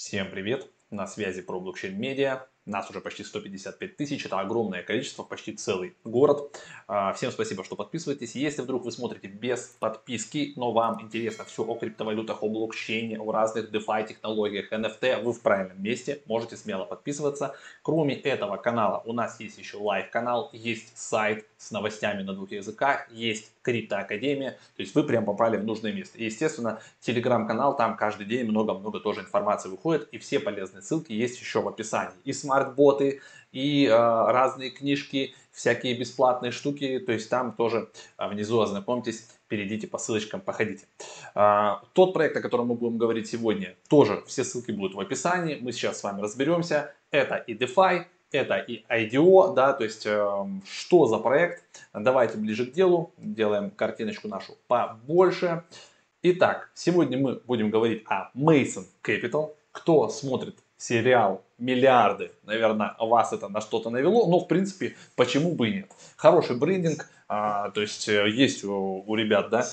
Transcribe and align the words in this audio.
Всем 0.00 0.30
привет! 0.30 0.66
На 0.88 1.06
связи 1.06 1.42
Pro 1.42 1.60
Blockchain 1.60 2.00
Media. 2.00 2.46
Нас 2.66 2.90
уже 2.90 3.00
почти 3.00 3.24
155 3.24 3.96
тысяч, 3.96 4.26
это 4.26 4.38
огромное 4.38 4.82
количество, 4.82 5.22
почти 5.22 5.52
целый 5.52 5.96
город. 6.04 6.60
А, 6.86 7.14
всем 7.14 7.32
спасибо, 7.32 7.64
что 7.64 7.74
подписываетесь. 7.74 8.34
Если 8.34 8.60
вдруг 8.60 8.84
вы 8.84 8.92
смотрите 8.92 9.28
без 9.28 9.76
подписки, 9.80 10.52
но 10.56 10.70
вам 10.70 11.00
интересно 11.00 11.44
все 11.44 11.64
о 11.64 11.74
криптовалютах, 11.74 12.42
о 12.42 12.48
блокчейне, 12.48 13.18
о 13.18 13.32
разных 13.32 13.70
DeFi 13.72 14.08
технологиях, 14.08 14.70
NFT, 14.72 15.22
вы 15.22 15.32
в 15.32 15.40
правильном 15.40 15.82
месте, 15.82 16.22
можете 16.26 16.56
смело 16.56 16.84
подписываться. 16.84 17.56
Кроме 17.82 18.14
этого 18.14 18.58
канала 18.58 19.02
у 19.06 19.14
нас 19.14 19.40
есть 19.40 19.56
еще 19.56 19.78
live 19.78 20.04
-канал, 20.04 20.50
есть 20.52 20.96
сайт 20.98 21.46
с 21.56 21.70
новостями 21.70 22.22
на 22.22 22.34
двух 22.34 22.52
языках, 22.52 23.10
есть 23.10 23.52
Криптоакадемия, 23.62 24.52
то 24.52 24.82
есть 24.82 24.94
вы 24.94 25.04
прям 25.04 25.24
попали 25.24 25.58
в 25.58 25.64
нужное 25.64 25.92
место. 25.92 26.16
И, 26.18 26.24
естественно, 26.24 26.80
телеграм-канал, 27.00 27.76
там 27.76 27.96
каждый 27.96 28.26
день 28.26 28.46
много-много 28.46 29.00
тоже 29.00 29.20
информации 29.20 29.68
выходит, 29.68 30.08
и 30.12 30.18
все 30.18 30.40
полезные 30.40 30.82
ссылки 30.82 31.12
есть 31.12 31.38
еще 31.38 31.60
в 31.60 31.68
описании. 31.68 32.14
И 32.24 32.32
смарт-боты, 32.50 33.20
и 33.52 33.86
э, 33.86 33.90
разные 33.90 34.70
книжки, 34.70 35.34
всякие 35.50 35.98
бесплатные 35.98 36.52
штуки, 36.52 37.00
то 37.00 37.12
есть 37.12 37.28
там 37.28 37.52
тоже 37.52 37.90
э, 38.18 38.28
внизу 38.28 38.60
ознакомьтесь, 38.60 39.28
перейдите 39.48 39.88
по 39.88 39.98
ссылочкам, 39.98 40.40
походите. 40.40 40.86
Э, 41.34 41.76
тот 41.92 42.12
проект, 42.12 42.36
о 42.36 42.40
котором 42.40 42.68
мы 42.68 42.74
будем 42.74 42.98
говорить 42.98 43.28
сегодня, 43.28 43.74
тоже 43.88 44.22
все 44.26 44.44
ссылки 44.44 44.70
будут 44.70 44.94
в 44.94 45.00
описании, 45.00 45.58
мы 45.60 45.72
сейчас 45.72 46.00
с 46.00 46.02
вами 46.04 46.20
разберемся. 46.20 46.94
Это 47.10 47.36
и 47.36 47.54
DeFi, 47.54 48.04
это 48.30 48.58
и 48.58 48.84
IDO, 48.88 49.54
да, 49.54 49.72
то 49.72 49.82
есть 49.82 50.06
э, 50.06 50.46
что 50.64 51.06
за 51.06 51.18
проект. 51.18 51.64
Давайте 51.92 52.38
ближе 52.38 52.66
к 52.66 52.72
делу, 52.72 53.12
делаем 53.18 53.70
картиночку 53.70 54.28
нашу 54.28 54.56
побольше. 54.68 55.64
Итак, 56.22 56.70
сегодня 56.74 57.18
мы 57.18 57.40
будем 57.46 57.70
говорить 57.70 58.04
о 58.06 58.30
Mason 58.36 58.84
Capital. 59.02 59.54
Кто 59.72 60.08
смотрит 60.08 60.56
сериал 60.80 61.44
«Миллиарды», 61.58 62.32
наверное, 62.44 62.96
вас 62.98 63.34
это 63.34 63.48
на 63.48 63.60
что-то 63.60 63.90
навело, 63.90 64.26
но 64.26 64.40
в 64.40 64.48
принципе, 64.48 64.96
почему 65.14 65.54
бы 65.54 65.68
и 65.68 65.74
нет. 65.74 65.90
Хороший 66.16 66.56
брендинг, 66.56 67.06
а, 67.28 67.70
то 67.70 67.82
есть 67.82 68.08
э, 68.08 68.30
есть 68.30 68.64
у, 68.64 69.04
у 69.06 69.14
ребят, 69.14 69.50
да, 69.50 69.66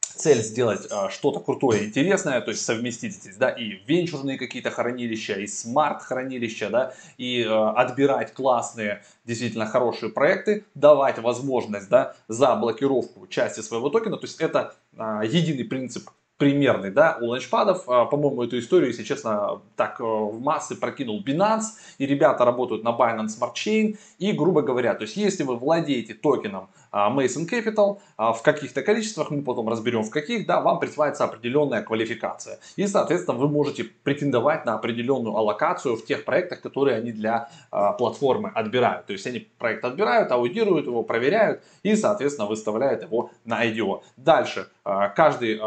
цель 0.00 0.42
сделать 0.42 0.86
а, 0.92 1.10
что-то 1.10 1.40
крутое, 1.40 1.86
интересное, 1.86 2.40
то 2.40 2.52
есть 2.52 2.64
совместить 2.64 3.14
здесь, 3.14 3.36
да, 3.36 3.50
и 3.50 3.80
венчурные 3.86 4.38
какие-то 4.38 4.70
хранилища, 4.70 5.34
и 5.34 5.48
смарт-хранилища, 5.48 6.70
да, 6.70 6.94
и 7.18 7.44
а, 7.44 7.72
отбирать 7.72 8.32
классные, 8.32 9.02
действительно 9.24 9.66
хорошие 9.66 10.12
проекты, 10.12 10.64
давать 10.76 11.18
возможность, 11.18 11.88
да, 11.88 12.14
за 12.28 12.54
блокировку 12.54 13.26
части 13.26 13.60
своего 13.60 13.90
токена, 13.90 14.16
то 14.16 14.26
есть 14.26 14.40
это 14.40 14.74
а, 14.96 15.24
единый 15.24 15.64
принцип 15.64 16.08
примерный, 16.42 16.90
да, 16.90 17.18
у 17.20 17.26
ланчпадов. 17.26 17.88
А, 17.88 18.04
по-моему, 18.04 18.42
эту 18.42 18.58
историю, 18.58 18.88
если 18.88 19.04
честно, 19.04 19.60
так 19.76 20.00
э, 20.00 20.02
в 20.02 20.40
массы 20.40 20.74
прокинул 20.74 21.22
Binance, 21.24 21.66
и 21.98 22.06
ребята 22.06 22.44
работают 22.44 22.82
на 22.82 22.88
Binance 22.88 23.38
Smart 23.38 23.54
Chain, 23.54 23.96
и, 24.18 24.32
грубо 24.32 24.62
говоря, 24.62 24.94
то 24.94 25.02
есть, 25.02 25.16
если 25.16 25.44
вы 25.44 25.56
владеете 25.56 26.14
токеном 26.14 26.68
а, 26.90 27.14
Mason 27.16 27.48
Capital 27.48 28.00
а, 28.16 28.32
в 28.32 28.42
каких-то 28.42 28.82
количествах, 28.82 29.30
мы 29.30 29.42
потом 29.42 29.68
разберем 29.68 30.02
в 30.02 30.10
каких, 30.10 30.46
да, 30.46 30.60
вам 30.60 30.80
присваивается 30.80 31.22
определенная 31.22 31.82
квалификация. 31.82 32.58
И, 32.74 32.88
соответственно, 32.88 33.38
вы 33.38 33.48
можете 33.48 33.84
претендовать 33.84 34.66
на 34.66 34.74
определенную 34.74 35.36
аллокацию 35.36 35.96
в 35.96 36.04
тех 36.04 36.24
проектах, 36.24 36.60
которые 36.60 36.96
они 36.96 37.12
для 37.12 37.50
платформы 37.70 38.50
отбирают. 38.52 39.06
То 39.06 39.12
есть, 39.12 39.28
они 39.28 39.46
проект 39.58 39.84
отбирают, 39.84 40.32
аудируют 40.32 40.86
его, 40.86 41.04
проверяют 41.04 41.62
и, 41.84 41.94
соответственно, 41.94 42.48
выставляют 42.48 43.04
его 43.04 43.30
на 43.44 43.64
IDO. 43.64 44.02
Дальше, 44.16 44.66
каждый 45.14 45.60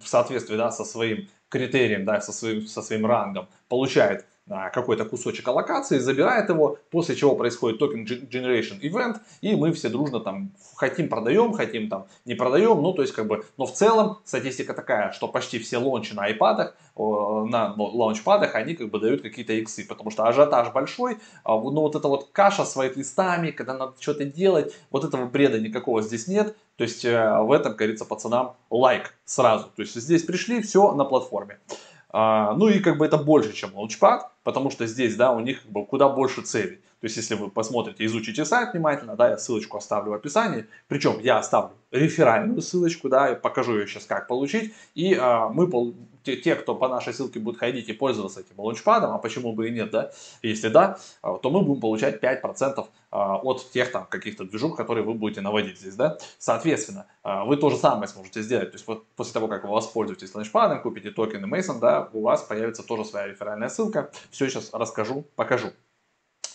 в 0.00 0.08
соответствии 0.08 0.56
да, 0.56 0.70
со 0.70 0.84
своим 0.84 1.28
критерием, 1.48 2.04
да, 2.04 2.20
со 2.20 2.32
своим, 2.32 2.66
со 2.66 2.82
своим 2.82 3.06
рангом, 3.06 3.48
получает 3.68 4.26
какой-то 4.72 5.04
кусочек 5.04 5.46
аллокации, 5.48 5.98
забирает 5.98 6.48
его, 6.48 6.78
после 6.90 7.14
чего 7.14 7.36
происходит 7.36 7.78
токен 7.78 8.04
generation 8.04 8.80
event, 8.80 9.18
и 9.40 9.54
мы 9.54 9.72
все 9.72 9.88
дружно 9.88 10.20
там 10.20 10.50
хотим 10.74 11.08
продаем, 11.08 11.52
хотим 11.52 11.88
там 11.88 12.06
не 12.24 12.34
продаем, 12.34 12.82
ну 12.82 12.92
то 12.92 13.02
есть 13.02 13.14
как 13.14 13.26
бы, 13.26 13.44
но 13.56 13.66
в 13.66 13.72
целом 13.72 14.18
статистика 14.24 14.74
такая, 14.74 15.12
что 15.12 15.28
почти 15.28 15.58
все 15.58 15.78
лончи 15.78 16.14
на 16.14 16.30
iPad, 16.30 16.72
на 16.96 17.74
лаунчпадах, 17.76 18.54
они 18.54 18.74
как 18.74 18.90
бы 18.90 18.98
дают 18.98 19.22
какие-то 19.22 19.52
иксы, 19.52 19.86
потому 19.86 20.10
что 20.10 20.24
ажиотаж 20.24 20.72
большой, 20.72 21.18
а, 21.44 21.52
но 21.52 21.82
вот 21.82 21.94
эта 21.94 22.08
вот 22.08 22.28
каша 22.32 22.64
с 22.64 22.76
листами, 22.96 23.52
когда 23.52 23.74
надо 23.74 23.94
что-то 24.00 24.24
делать, 24.24 24.74
вот 24.90 25.04
этого 25.04 25.26
бреда 25.26 25.60
никакого 25.60 26.02
здесь 26.02 26.26
нет, 26.26 26.56
то 26.80 26.84
есть 26.84 27.04
э, 27.04 27.40
в 27.42 27.52
этом, 27.52 27.76
говорится, 27.76 28.06
пацанам 28.06 28.56
лайк 28.70 29.14
сразу. 29.26 29.66
То 29.76 29.82
есть 29.82 29.94
здесь 29.94 30.22
пришли, 30.22 30.62
все 30.62 30.92
на 30.92 31.04
платформе. 31.04 31.58
А, 32.12 32.54
ну 32.54 32.68
и 32.68 32.80
как 32.80 32.98
бы 32.98 33.06
это 33.06 33.16
больше, 33.18 33.52
чем 33.52 33.70
Launchpad, 33.70 34.20
потому 34.42 34.70
что 34.70 34.86
здесь, 34.86 35.16
да, 35.16 35.32
у 35.32 35.40
них 35.40 35.62
как 35.62 35.72
бы 35.72 35.86
куда 35.86 36.08
больше 36.08 36.42
целей. 36.42 36.80
То 37.00 37.06
есть, 37.06 37.16
если 37.16 37.34
вы 37.34 37.50
посмотрите, 37.50 38.04
изучите 38.04 38.44
сайт 38.44 38.74
внимательно, 38.74 39.16
да, 39.16 39.30
я 39.30 39.38
ссылочку 39.38 39.78
оставлю 39.78 40.10
в 40.10 40.14
описании. 40.14 40.66
Причем 40.86 41.18
я 41.20 41.38
оставлю 41.38 41.72
реферальную 41.90 42.60
ссылочку, 42.60 43.08
да, 43.08 43.32
и 43.32 43.40
покажу 43.40 43.78
ее 43.78 43.86
сейчас, 43.86 44.04
как 44.04 44.28
получить. 44.28 44.74
И 44.94 45.14
а, 45.14 45.48
мы, 45.48 45.94
те, 46.22 46.36
те, 46.36 46.54
кто 46.54 46.74
по 46.74 46.88
нашей 46.88 47.14
ссылке 47.14 47.40
будет 47.40 47.58
ходить 47.58 47.88
и 47.88 47.94
пользоваться 47.94 48.40
этим 48.40 48.58
лаунчпадом, 48.58 49.12
а 49.12 49.18
почему 49.18 49.54
бы 49.54 49.68
и 49.68 49.70
нет, 49.70 49.90
да, 49.90 50.12
если 50.42 50.68
да, 50.68 50.98
а, 51.22 51.38
то 51.38 51.50
мы 51.50 51.62
будем 51.62 51.80
получать 51.80 52.22
5% 52.22 52.86
а, 53.10 53.36
от 53.38 53.70
тех 53.72 53.90
там 53.90 54.04
каких-то 54.06 54.44
движух, 54.44 54.76
которые 54.76 55.02
вы 55.02 55.14
будете 55.14 55.40
наводить 55.40 55.80
здесь, 55.80 55.96
да. 55.96 56.18
Соответственно, 56.38 57.06
вы 57.24 57.56
то 57.56 57.70
же 57.70 57.76
самое 57.76 58.08
сможете 58.08 58.42
сделать. 58.42 58.72
То 58.72 58.76
есть, 58.76 58.86
вот 58.86 59.06
после 59.16 59.32
того, 59.32 59.48
как 59.48 59.64
вы 59.64 59.70
воспользуетесь 59.70 60.34
лаунчпадом, 60.34 60.82
купите 60.82 61.10
токены 61.10 61.46
Mason, 61.46 61.80
да, 61.80 62.10
у 62.12 62.20
вас 62.20 62.42
появится 62.42 62.82
тоже 62.82 63.06
своя 63.06 63.26
реферальная 63.26 63.70
ссылка. 63.70 64.12
Все 64.30 64.50
сейчас 64.50 64.70
расскажу, 64.72 65.24
покажу. 65.34 65.70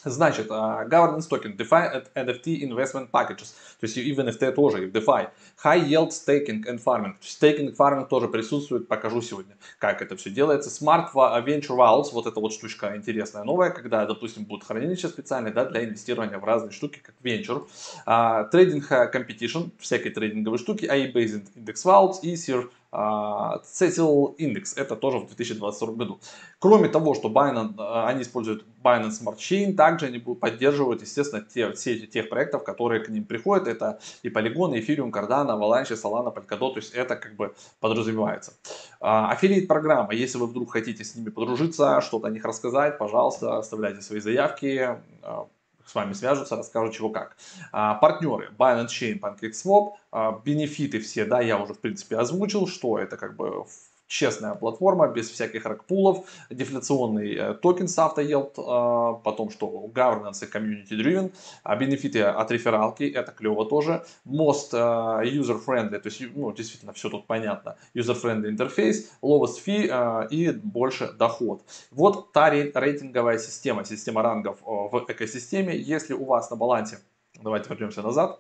Значит, 0.06 0.52
uh, 0.52 0.88
governance 0.88 1.28
token, 1.28 1.58
DeFi 1.58 2.06
NFT 2.14 2.62
investment 2.62 3.10
packages, 3.10 3.56
то 3.80 3.88
есть 3.88 3.98
и 3.98 4.14
в 4.14 4.20
NFT 4.20 4.52
тоже, 4.52 4.84
и 4.84 4.86
в 4.86 4.92
DeFi. 4.92 5.30
High 5.64 5.88
yield 5.88 6.10
staking 6.10 6.64
and 6.68 6.80
farming, 6.84 7.16
staking 7.22 7.76
farming 7.76 8.08
тоже 8.08 8.28
присутствует, 8.28 8.88
покажу 8.88 9.22
сегодня, 9.24 9.58
как 9.80 10.04
это 10.04 10.16
все 10.16 10.30
делается. 10.30 10.70
Smart 10.70 11.12
Venture 11.14 11.76
Vaults, 11.76 12.10
вот 12.14 12.28
эта 12.28 12.40
вот 12.40 12.54
штучка 12.54 12.96
интересная, 12.96 13.44
новая, 13.44 13.72
когда, 13.72 14.06
допустим, 14.06 14.46
будут 14.46 14.66
хранилища 14.66 15.10
специальные, 15.10 15.54
да, 15.54 15.66
для 15.66 15.84
инвестирования 15.84 16.38
в 16.38 16.44
разные 16.44 16.72
штуки, 16.72 17.02
как 17.04 17.16
Venture. 17.24 17.68
Uh, 18.06 18.48
trading 18.52 18.84
Competition, 19.12 19.72
всякие 19.80 20.14
трейдинговые 20.14 20.60
штуки, 20.60 20.86
AI-based 20.86 21.48
Index 21.56 21.84
Vaults 21.84 22.20
и 22.22 22.36
Sear 22.36 22.70
Cecil 22.96 24.36
Index, 24.38 24.74
это 24.78 24.96
тоже 24.96 25.20
в 25.20 25.28
2022 25.28 25.94
году. 25.94 26.20
Кроме 26.60 26.88
того, 26.88 27.14
что 27.14 27.30
Binance, 27.30 27.74
а, 27.78 28.08
они 28.08 28.22
используют 28.22 28.66
Binance 28.84 29.22
Smart 29.22 29.38
Chain, 29.38 29.74
также 29.74 30.06
они 30.06 30.20
поддерживают, 30.20 31.02
естественно, 31.02 31.42
те, 31.42 31.72
все 31.74 31.96
эти 31.96 32.06
тех 32.06 32.30
проектов, 32.30 32.64
которые 32.64 33.04
к 33.04 33.10
ним 33.10 33.26
приходят. 33.26 33.68
Это 33.68 34.00
и 34.24 34.30
Polygon, 34.30 34.78
и 34.78 34.82
Ethereum, 34.82 35.12
Cardano, 35.12 35.60
Avalanche, 35.60 35.96
Solana, 35.96 36.34
Polkadot, 36.34 36.74
то 36.74 36.78
есть 36.78 36.94
это 36.94 37.16
как 37.16 37.36
бы 37.36 37.54
подразумевается. 37.80 38.54
Аффилиат 39.00 39.68
программа, 39.68 40.14
если 40.14 40.38
вы 40.38 40.48
вдруг 40.48 40.72
хотите 40.72 41.04
с 41.04 41.16
ними 41.16 41.30
подружиться, 41.30 42.00
что-то 42.02 42.28
о 42.28 42.32
них 42.32 42.46
рассказать, 42.46 42.98
пожалуйста, 42.98 43.58
оставляйте 43.58 44.02
свои 44.02 44.20
заявки, 44.20 44.98
а, 45.22 45.48
с 45.86 45.96
вами 45.96 46.14
свяжутся, 46.14 46.56
расскажут 46.56 46.96
чего 46.96 47.10
как. 47.10 47.38
А, 47.72 47.96
партнеры 47.96 48.50
Binance 48.58 48.88
Chain, 48.88 49.20
PancakeSwap, 49.20 49.94
а, 50.12 50.42
бенефиты 50.44 51.00
все, 51.00 51.26
да, 51.26 51.42
я 51.42 51.58
уже 51.58 51.74
в 51.74 51.80
принципе 51.80 52.18
озвучил, 52.18 52.68
что 52.68 52.98
это 52.98 53.18
как 53.18 53.36
бы 53.36 53.66
честная 54.08 54.56
платформа, 54.56 55.08
без 55.08 55.30
всяких 55.30 55.66
ракпулов, 55.66 56.28
дефляционный 56.50 57.36
э, 57.36 57.54
токен 57.56 57.88
с 57.88 57.98
автоелд, 57.98 58.58
э, 58.58 59.22
потом 59.24 59.50
что 59.50 59.90
governance 59.94 60.44
и 60.44 60.52
community 60.52 60.92
driven, 60.92 61.34
а 61.64 61.76
бенефиты 61.76 62.22
от 62.22 62.52
рефералки, 62.52 63.04
это 63.04 63.32
клево 63.32 63.66
тоже, 63.66 64.06
most 64.26 64.74
э, 64.74 65.26
user-friendly, 65.26 66.00
то 66.00 66.10
есть 66.10 66.22
ну, 66.36 66.52
действительно 66.52 66.94
все 66.94 67.10
тут 67.10 67.26
понятно, 67.28 67.78
user-friendly 67.96 68.50
интерфейс, 68.50 69.12
lowest 69.22 69.64
fee 69.66 70.28
и 70.30 70.52
больше 70.52 71.12
доход. 71.14 71.64
Вот 71.92 72.32
та 72.32 72.50
рейтинговая 72.50 73.38
система, 73.38 73.86
система 73.86 74.22
рангов 74.22 74.60
в 74.62 75.06
экосистеме, 75.08 75.76
если 75.78 76.14
у 76.14 76.26
вас 76.26 76.50
на 76.52 76.56
балансе, 76.56 77.00
давайте 77.42 77.70
вернемся 77.70 78.02
назад, 78.02 78.40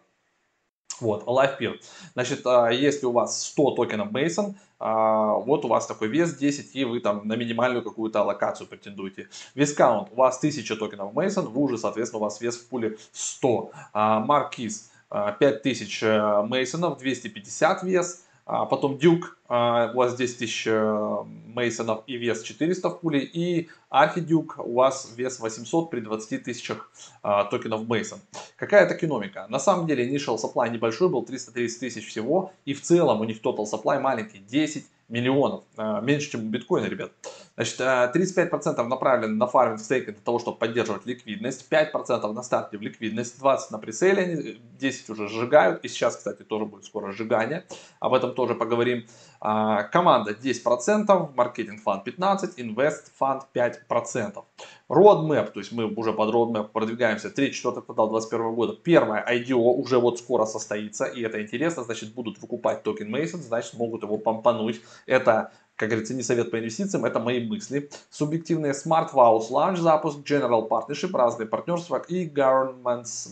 вот, 1.02 1.24
Alive 1.26 1.60
Peer. 1.60 1.80
Значит, 2.14 2.46
если 2.80 3.06
у 3.06 3.12
вас 3.12 3.46
100 3.48 3.72
токенов 3.72 4.12
Mason, 4.12 4.56
а, 4.80 5.34
вот 5.36 5.66
у 5.66 5.68
вас 5.68 5.88
такой 5.88 6.10
вес 6.10 6.36
10, 6.36 6.76
и 6.76 6.84
вы 6.84 7.00
там 7.00 7.28
на 7.28 7.36
минимальную 7.36 7.84
какую-то 7.84 8.22
аллокацию 8.22 8.68
претендуете. 8.68 9.30
Вес 9.56 9.78
count, 9.78 10.10
у 10.12 10.16
вас 10.16 10.38
1000 10.38 10.76
токенов 10.76 11.14
Mason, 11.14 11.48
вы 11.48 11.62
уже, 11.62 11.78
соответственно, 11.78 12.20
у 12.20 12.24
вас 12.24 12.42
вес 12.42 12.58
в 12.58 12.68
пуле 12.68 12.98
100. 13.14 13.72
Marquis, 13.94 14.84
5000 15.10 16.04
Мейсонов, 16.50 16.98
250 16.98 17.84
вес. 17.84 18.26
А 18.46 18.66
потом 18.66 19.00
Дюк, 19.00 19.40
а, 19.48 19.92
у 19.92 19.98
вас 19.98 20.16
10 20.16 20.38
тысяч 20.38 20.68
э, 20.68 21.24
Мейсонов 21.48 22.04
и 22.06 22.16
вес 22.16 22.44
400 22.44 22.90
в 22.90 23.00
пуле. 23.00 23.24
И 23.24 23.70
Архидюк, 23.90 24.60
у 24.60 24.76
вас 24.76 25.14
вес 25.18 25.40
800 25.40 25.90
при 25.90 26.00
20 26.00 26.44
тысячах 26.44 26.92
а, 27.24 27.46
токенов 27.46 27.88
Мейсон. 27.88 28.20
Какая 28.56 28.88
токеномика? 28.88 29.48
На 29.50 29.58
самом 29.58 29.88
деле 29.88 30.08
initial 30.08 30.38
supply 30.38 30.70
небольшой 30.70 31.10
был, 31.10 31.24
330 31.24 31.80
тысяч 31.80 32.08
всего. 32.08 32.54
И 32.66 32.76
в 32.76 32.82
целом 32.82 33.22
у 33.22 33.24
них 33.24 33.42
total 33.42 33.66
supply 33.66 34.00
маленький, 34.00 34.38
10 34.38 34.86
миллионов. 35.10 35.64
А, 35.76 36.02
меньше, 36.02 36.30
чем 36.32 36.42
у 36.42 36.50
биткоина, 36.50 36.86
ребят. 36.86 37.12
Значит, 37.56 37.80
35% 37.80 38.84
направлены 38.88 39.36
на 39.36 39.48
фарминг 39.48 39.80
стейк 39.80 40.06
для 40.06 40.14
того, 40.16 40.40
чтобы 40.40 40.58
поддерживать 40.58 41.06
ликвидность, 41.06 41.72
5% 41.72 42.34
на 42.34 42.44
старте 42.44 42.78
в 42.78 42.82
ликвидность, 42.82 43.42
20% 43.42 43.58
на 43.72 43.78
прицеле, 43.78 44.58
10% 44.80 45.12
уже 45.12 45.30
сжигают, 45.30 45.84
и 45.86 45.88
сейчас, 45.88 46.18
кстати, 46.18 46.44
тоже 46.44 46.66
будет 46.66 46.84
скоро 46.84 47.12
сжигание, 47.12 47.66
об 48.00 48.14
этом 48.14 48.34
тоже 48.34 48.56
поговорим. 48.56 49.06
Команда 49.40 50.32
10%, 50.32 51.34
маркетинг 51.36 51.82
фанд 51.82 52.08
15%, 52.08 52.54
инвест 52.58 53.12
фанд 53.16 53.44
5%. 53.54 54.44
Roadmap, 54.90 55.52
то 55.52 55.60
есть 55.60 55.72
мы 55.72 55.86
уже 55.86 56.14
под 56.14 56.34
roadmap 56.34 56.70
продвигаемся, 56.72 57.30
3-4 57.30 57.82
квартал 57.82 58.10
2021 58.10 58.56
года. 58.56 58.74
Первое 58.74 59.26
IDO 59.28 59.56
уже 59.56 59.98
вот 59.98 60.20
скоро 60.20 60.46
состоится, 60.46 61.06
и 61.06 61.22
это 61.22 61.42
интересно, 61.42 61.84
значит 61.84 62.14
будут 62.14 62.40
выкупать 62.40 62.84
токен 62.84 63.14
Mason, 63.16 63.38
значит 63.38 63.74
могут 63.76 64.04
его 64.04 64.18
помпануть. 64.18 64.82
Это 65.06 65.52
как 65.76 65.90
говорится, 65.90 66.14
не 66.14 66.24
совет 66.24 66.52
по 66.52 66.60
инвестициям, 66.60 67.06
это 67.06 67.20
мои 67.20 67.46
мысли. 67.46 67.90
Субъективные 68.10 68.74
Smart 68.74 69.12
Vows, 69.14 69.50
Launch 69.52 69.78
запуск, 69.78 70.20
General 70.20 70.68
Partnership, 70.68 71.16
разные 71.16 71.48
партнерства 71.48 71.98
и 72.08 72.28
Governments 72.28 73.30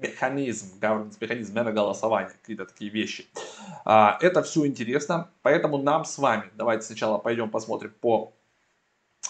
механизм, 0.00 0.78
governance 0.80 1.16
механизм, 1.20 1.54
наверное, 1.54 1.74
голосования, 1.74 2.30
какие-то 2.40 2.66
такие 2.66 2.90
вещи. 2.90 3.26
А, 3.84 4.18
это 4.20 4.42
все 4.42 4.66
интересно, 4.66 5.30
поэтому 5.42 5.78
нам 5.78 6.04
с 6.04 6.18
вами, 6.18 6.50
давайте 6.54 6.84
сначала 6.84 7.18
пойдем 7.18 7.50
посмотрим 7.50 7.92
по 8.00 8.32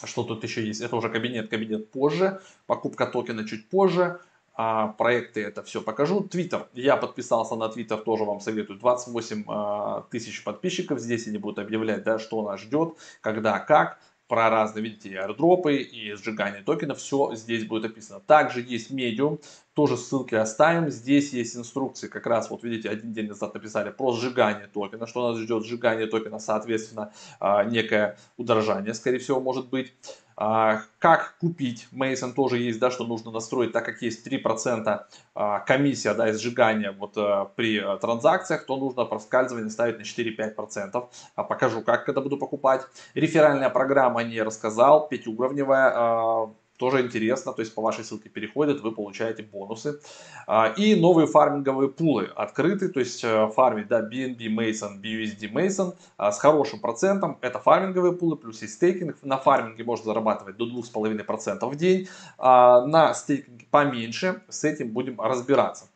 что 0.05 0.25
тут 0.25 0.45
еще 0.45 0.67
есть? 0.67 0.83
Это 0.83 0.95
уже 0.95 1.09
кабинет, 1.09 1.49
кабинет 1.49 1.91
позже. 1.91 2.43
Покупка 2.67 3.07
токена 3.07 3.49
чуть 3.49 3.71
позже. 3.71 4.21
А, 4.57 4.89
проекты 4.89 5.43
это 5.43 5.63
все 5.63 5.83
покажу. 5.83 6.23
Твиттер. 6.23 6.69
Я 6.73 6.97
подписался 6.97 7.57
на 7.57 7.69
Твиттер, 7.69 7.99
тоже 7.99 8.25
вам 8.25 8.41
советую. 8.41 8.79
28 8.79 9.45
а, 9.49 10.07
тысяч 10.11 10.43
подписчиков. 10.43 10.99
Здесь 10.99 11.27
они 11.29 11.37
будут 11.37 11.59
объявлять, 11.59 12.05
да, 12.05 12.19
что 12.19 12.43
нас 12.43 12.61
ждет, 12.61 12.95
когда, 13.21 13.59
как 13.59 13.99
про 14.29 14.51
разные, 14.51 14.83
видите, 14.83 15.21
аирдропы 15.21 15.77
и 15.77 16.15
сжигание 16.15 16.63
токенов, 16.63 16.99
все 16.99 17.35
здесь 17.35 17.65
будет 17.65 17.85
описано. 17.85 18.19
Также 18.21 18.61
есть 18.61 18.91
медиум, 18.91 19.39
тоже 19.75 19.97
ссылки 19.97 20.35
оставим. 20.35 20.91
Здесь 20.91 21.33
есть 21.33 21.57
инструкции, 21.57 22.09
как 22.09 22.27
раз 22.27 22.51
вот 22.51 22.65
видите, 22.65 22.89
один 22.89 23.13
день 23.13 23.29
назад 23.29 23.55
написали 23.55 23.91
про 23.91 24.13
сжигание 24.13 24.67
токена, 24.67 25.07
что 25.07 25.31
нас 25.31 25.39
ждет 25.39 25.65
сжигание 25.65 26.07
токена, 26.07 26.39
соответственно, 26.39 27.13
а, 27.39 27.63
некое 27.65 28.19
удорожание, 28.37 28.95
скорее 28.95 29.19
всего, 29.19 29.41
может 29.41 29.69
быть. 29.69 29.95
А, 30.37 30.83
как 30.99 31.37
купить? 31.41 31.89
Mason 31.93 32.33
тоже 32.33 32.59
есть, 32.59 32.79
да, 32.79 32.91
что 32.91 33.07
нужно 33.07 33.31
настроить, 33.31 33.73
так 33.73 33.85
как 33.87 34.03
есть 34.03 34.27
3% 34.27 35.01
а, 35.35 35.61
комиссия, 35.61 36.13
да, 36.13 36.29
из 36.29 36.41
сжигания 36.41 36.93
вот 36.93 37.15
а, 37.17 37.47
при 37.57 37.81
транзакциях, 38.01 38.67
то 38.67 38.77
нужно 38.77 39.07
проскальзывание 39.07 39.71
ставить 39.71 39.99
на 39.99 40.03
4-5%. 40.03 41.09
Покажу, 41.37 41.81
как 41.81 42.09
это 42.09 42.21
буду 42.21 42.37
покупать. 42.37 42.83
Реферальная 43.15 43.71
программа 43.71 44.25
не 44.25 44.43
рассказал, 44.43 45.09
пятиуровневая 45.09 46.51
тоже 46.77 47.01
интересно, 47.01 47.53
то 47.53 47.61
есть 47.61 47.75
по 47.75 47.83
вашей 47.83 48.05
ссылке 48.05 48.29
переходят, 48.29 48.81
вы 48.81 48.93
получаете 48.93 49.43
бонусы. 49.43 50.01
А, 50.47 50.69
и 50.77 50.95
новые 50.95 51.27
фарминговые 51.27 51.89
пулы 51.89 52.31
открыты, 52.35 52.89
то 52.89 53.01
есть 53.01 53.25
э, 53.25 53.49
фармить 53.55 53.89
да, 53.89 54.01
BNB 54.01 54.39
Mason, 54.49 55.01
BUSD 55.01 55.53
Mason 55.53 55.95
а, 56.17 56.33
с 56.33 56.39
хорошим 56.39 56.81
процентом. 56.81 57.39
Это 57.41 57.59
фарминговые 57.59 58.13
пулы, 58.13 58.37
плюс 58.37 58.63
есть 58.63 58.75
стейкинг. 58.75 59.17
На 59.23 59.39
фарминге 59.39 59.85
можно 59.85 60.05
зарабатывать 60.05 60.57
до 60.57 60.67
2,5% 60.67 61.69
в 61.69 61.77
день. 61.77 62.09
А, 62.39 62.87
на 62.87 63.15
стейкинге 63.15 63.67
поменьше, 63.71 64.43
с 64.49 64.65
этим 64.65 64.91
будем 64.91 65.21
разбираться. 65.21 65.89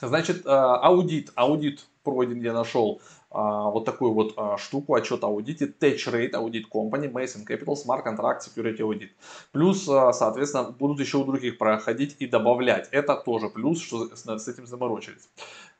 Значит, 0.00 0.46
э, 0.46 0.48
аудит, 0.48 1.32
аудит 1.34 1.86
пройден 2.08 2.40
я 2.40 2.52
нашел 2.52 3.00
вот 3.30 3.84
такую 3.84 4.12
вот 4.12 4.34
а, 4.36 4.56
штуку, 4.56 4.94
отчет 4.94 5.22
аудите, 5.22 5.66
Tech 5.66 5.96
Rate, 5.96 6.30
аудит 6.30 6.66
Company, 6.72 7.12
Mason 7.12 7.46
Capital, 7.46 7.74
Smart 7.74 8.04
Contract, 8.04 8.38
Security 8.40 8.78
Audit. 8.78 9.10
Плюс, 9.52 9.86
а, 9.88 10.12
соответственно, 10.12 10.70
будут 10.70 11.00
еще 11.00 11.18
у 11.18 11.24
других 11.24 11.58
проходить 11.58 12.16
и 12.20 12.26
добавлять. 12.26 12.88
Это 12.90 13.16
тоже 13.16 13.50
плюс, 13.50 13.82
что 13.82 14.08
с 14.16 14.48
этим 14.48 14.66
заморочились. 14.66 15.28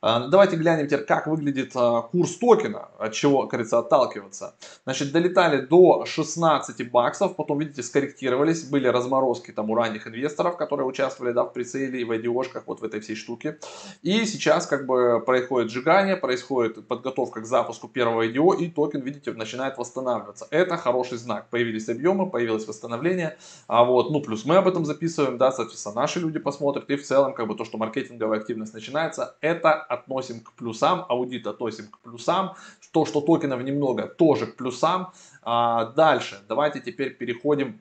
Давайте 0.01 0.55
глянем 0.55 0.87
теперь, 0.87 1.03
как 1.03 1.27
выглядит 1.27 1.73
курс 1.73 2.37
токена, 2.37 2.87
от 2.97 3.11
чего, 3.11 3.47
кажется, 3.47 3.79
отталкиваться. 3.79 4.55
Значит, 4.85 5.11
долетали 5.11 5.59
до 5.59 6.05
16 6.05 6.89
баксов, 6.89 7.35
потом, 7.35 7.59
видите, 7.59 7.83
скорректировались, 7.83 8.63
были 8.63 8.87
разморозки 8.87 9.51
там 9.51 9.69
у 9.69 9.75
ранних 9.75 10.07
инвесторов, 10.07 10.55
которые 10.55 10.87
участвовали 10.87 11.33
да, 11.33 11.43
в 11.43 11.51
прицеле 11.51 11.99
и 11.99 12.05
в 12.05 12.11
IDO-шках, 12.11 12.63
вот 12.65 12.79
в 12.79 12.83
этой 12.85 13.01
всей 13.01 13.15
штуке. 13.15 13.59
И 14.01 14.25
сейчас 14.25 14.67
как 14.67 14.85
бы 14.85 15.21
происходит 15.25 15.69
сжигание, 15.69 16.15
происходит 16.15 16.87
подготовка 16.87 17.41
к 17.41 17.45
запуску 17.45 17.89
первого 17.89 18.25
IDO, 18.25 18.55
и 18.57 18.69
токен, 18.69 19.01
видите, 19.01 19.33
начинает 19.33 19.77
восстанавливаться. 19.77 20.47
Это 20.49 20.77
хороший 20.77 21.17
знак. 21.17 21.49
Появились 21.49 21.89
объемы, 21.89 22.29
появилось 22.29 22.65
восстановление. 22.65 23.37
А 23.67 23.83
вот, 23.83 24.11
ну, 24.11 24.21
плюс 24.21 24.45
мы 24.45 24.55
об 24.55 24.67
этом 24.69 24.85
записываем, 24.85 25.37
да, 25.37 25.51
соответственно, 25.51 25.95
наши 25.95 26.21
люди 26.21 26.39
посмотрят. 26.39 26.89
И 26.89 26.95
в 26.95 27.05
целом, 27.05 27.33
как 27.33 27.47
бы 27.47 27.55
то, 27.55 27.65
что 27.65 27.77
маркетинговая 27.77 28.39
активность 28.39 28.73
начинается, 28.73 29.35
это 29.41 29.88
относим 29.89 30.39
к 30.39 30.53
плюсам, 30.53 31.05
аудит 31.09 31.47
относим 31.47 31.87
к 31.87 31.99
плюсам. 31.99 32.55
То, 32.91 33.05
что 33.05 33.21
токенов 33.21 33.61
немного, 33.61 34.07
тоже 34.07 34.47
к 34.47 34.55
плюсам. 34.55 35.11
А 35.41 35.85
дальше, 35.85 36.39
давайте 36.47 36.79
теперь 36.79 37.15
переходим 37.15 37.79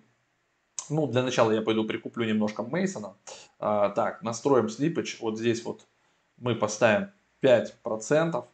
ну, 0.91 1.07
для 1.07 1.23
начала 1.23 1.53
я 1.53 1.61
пойду 1.61 1.85
прикуплю 1.85 2.25
немножко 2.25 2.63
Мейсона. 2.63 3.15
А, 3.59 3.91
так, 3.91 4.23
настроим 4.23 4.71
слипач. 4.71 5.21
Вот 5.21 5.39
здесь 5.39 5.63
вот 5.65 5.87
мы 6.39 6.55
поставим 6.55 7.11
5%. 7.43 8.45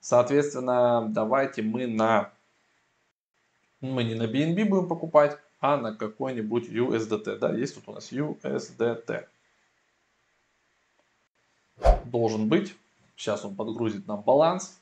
Соответственно, 0.00 1.06
давайте 1.10 1.62
мы 1.62 1.86
на 1.86 2.32
мы 3.80 4.02
не 4.02 4.14
на 4.14 4.24
BNB 4.24 4.64
будем 4.64 4.88
покупать, 4.88 5.38
а 5.60 5.76
на 5.76 5.94
какой-нибудь 5.94 6.68
USDT. 6.68 7.38
Да, 7.38 7.52
есть 7.52 7.74
тут 7.74 7.84
у 7.88 7.92
нас 7.92 8.12
USDT. 8.12 9.26
Должен 12.10 12.48
быть. 12.48 12.74
Сейчас 13.16 13.44
он 13.44 13.54
подгрузит 13.54 14.06
нам 14.06 14.22
баланс. 14.22 14.80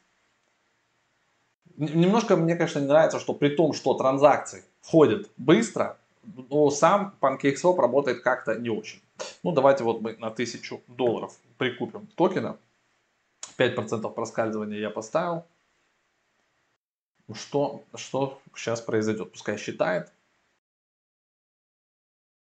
Немножко 1.77 2.37
мне, 2.37 2.57
конечно, 2.57 2.79
не 2.79 2.87
нравится, 2.87 3.21
что 3.21 3.35
при 3.35 3.51
том, 3.51 3.73
что 3.73 3.95
транзакции 3.95 4.65
входят 4.81 5.31
быстро, 5.37 5.99
но 6.23 6.71
сам 6.71 7.15
PancakeSwap 7.21 7.77
работает 7.79 8.23
как-то 8.23 8.55
не 8.55 8.71
очень. 8.71 9.01
Ну, 9.43 9.53
давайте 9.53 9.85
вот 9.85 10.01
мы 10.01 10.17
на 10.17 10.29
1000 10.29 10.81
долларов 10.89 11.37
прикупим 11.59 12.07
токена. 12.15 12.59
5% 13.59 14.13
проскальзывания 14.13 14.79
я 14.79 14.91
поставил. 14.91 15.45
Что, 17.33 17.83
что 17.95 18.41
сейчас 18.55 18.81
произойдет? 18.81 19.33
Пускай 19.33 19.59
считает. 19.59 20.13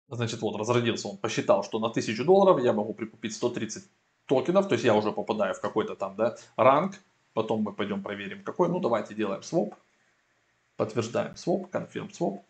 Значит, 0.09 0.41
вот 0.41 0.57
разродился 0.57 1.09
он, 1.09 1.17
посчитал, 1.17 1.65
что 1.65 1.79
на 1.79 1.89
1000 1.89 2.25
долларов 2.25 2.63
я 2.63 2.73
могу 2.73 2.95
прикупить 2.95 3.35
130 3.35 3.85
токенов, 4.27 4.69
то 4.69 4.75
есть 4.75 4.85
я 4.85 4.95
уже 4.95 5.13
попадаю 5.13 5.55
в 5.55 5.61
какой-то 5.61 5.95
там 5.97 6.17
да, 6.17 6.37
ранг. 6.57 6.95
Потом 7.33 7.63
мы 7.63 7.73
пойдем 7.73 8.03
проверим 8.03 8.43
какой. 8.43 8.69
Ну, 8.69 8.81
давайте 8.81 9.15
делаем 9.15 9.43
своп. 9.43 9.75
Подтверждаем 10.77 11.37
своп, 11.37 11.75
confirm 11.75 12.13
своп. 12.13 12.43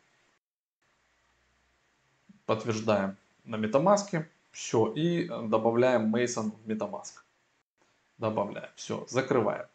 Подтверждаем 2.46 3.16
на 3.44 3.56
MetaMask. 3.56 4.24
Все, 4.52 4.92
и 4.92 5.28
добавляем 5.28 6.14
Mason 6.14 6.52
в 6.64 6.70
MetaMask 6.70 7.26
добавляем. 8.18 8.70
Все, 8.76 9.06
закрываем. 9.08 9.66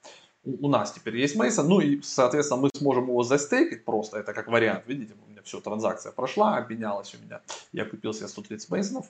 У, 0.43 0.67
у 0.67 0.69
нас 0.69 0.91
теперь 0.91 1.17
есть 1.17 1.35
Mason, 1.35 1.63
ну 1.63 1.79
и, 1.79 2.01
соответственно, 2.01 2.61
мы 2.61 2.69
сможем 2.73 3.05
его 3.05 3.23
застейкать 3.23 3.85
просто, 3.85 4.17
это 4.17 4.33
как 4.33 4.47
вариант, 4.47 4.83
видите, 4.87 5.13
у 5.25 5.29
меня 5.29 5.41
все, 5.43 5.61
транзакция 5.61 6.11
прошла, 6.11 6.57
обменялась 6.57 7.13
у 7.13 7.23
меня, 7.23 7.41
я 7.71 7.85
купил 7.85 8.13
себе 8.13 8.27
130 8.27 8.69
Мейсонов. 8.69 9.05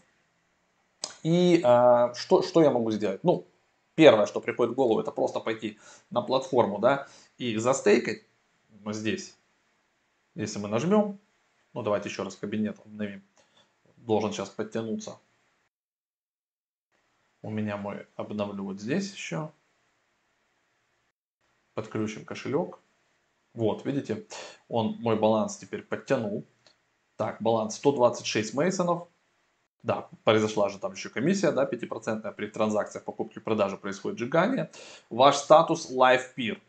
И 1.24 1.62
а, 1.64 2.14
что, 2.14 2.42
что 2.42 2.62
я 2.62 2.72
могу 2.72 2.92
сделать? 2.92 3.24
Ну, 3.24 3.48
первое, 3.96 4.26
что 4.26 4.42
приходит 4.42 4.74
в 4.74 4.76
голову, 4.76 5.00
это 5.00 5.12
просто 5.12 5.40
пойти 5.40 5.80
на 6.10 6.22
платформу, 6.22 6.80
да, 6.80 7.08
и 7.38 7.58
застейкать 7.58 8.24
вот 8.84 8.96
здесь. 8.96 9.36
Если 10.36 10.60
мы 10.60 10.68
нажмем, 10.68 11.20
ну 11.74 11.84
давайте 11.84 12.10
еще 12.10 12.24
раз 12.24 12.36
кабинет 12.36 12.80
обновим, 12.80 13.24
должен 13.98 14.32
сейчас 14.32 14.50
подтянуться 14.50 15.18
у 17.42 17.50
меня 17.50 17.78
мой 17.78 18.08
обновлю 18.16 18.66
вот 18.66 18.80
здесь 18.80 19.14
еще. 19.14 19.52
Подключим 21.74 22.26
кошелек. 22.26 22.80
Вот, 23.54 23.86
видите, 23.86 24.26
он 24.68 24.98
мой 25.00 25.18
баланс 25.18 25.58
теперь 25.58 25.82
подтянул. 25.82 26.46
Так, 27.16 27.42
баланс 27.42 27.76
126 27.76 28.54
мейсонов. 28.54 29.08
Да, 29.84 30.08
произошла 30.24 30.70
же 30.70 30.78
там 30.78 30.94
еще 30.94 31.10
комиссия, 31.10 31.52
да, 31.52 31.66
5% 31.66 32.32
при 32.34 32.48
транзакциях 32.48 33.04
покупки 33.04 33.38
и 33.38 33.42
продажи 33.42 33.78
происходит 33.78 34.20
сжигание. 34.20 34.70
Ваш 35.10 35.38
статус 35.38 35.92
Live 35.92 36.36
Peer. 36.38 36.60